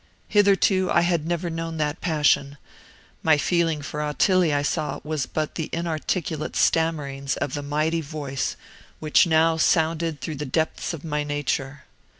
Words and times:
Hitherto 0.29 0.89
I 0.91 1.01
had 1.01 1.27
never 1.27 1.51
known 1.51 1.77
that 1.77 2.01
passion. 2.01 2.57
My 3.21 3.37
feeling 3.37 3.83
for 3.83 4.01
Ottilie 4.01 4.51
I 4.51 4.63
saw 4.63 4.99
was 5.03 5.27
but 5.27 5.53
the 5.53 5.69
inarticulate 5.71 6.55
stammerings 6.55 7.37
of 7.37 7.53
the 7.53 7.61
mighty 7.61 8.01
voice 8.01 8.55
which 8.99 9.27
now 9.27 9.57
sounded 9.57 10.19
throught 10.19 10.39
the 10.39 10.45
depths 10.47 10.95
of 10.95 11.03
my 11.03 11.23
nature. 11.23 11.83